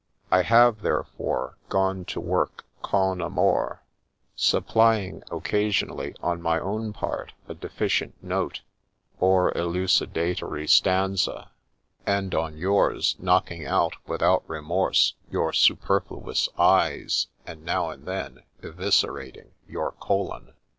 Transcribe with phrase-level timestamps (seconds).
[0.31, 3.83] I have, therefore, gone to work con amore,
[4.35, 8.61] supplying occasionally on my own part a deficient note,
[9.19, 11.51] or elucidatory stanza,
[12.03, 18.07] and on yours knocking out, without remorse, your super fluous t s, and now and
[18.07, 20.53] then eviscerating your colon.